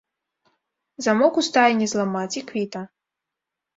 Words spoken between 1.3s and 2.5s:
у стайні зламаць, і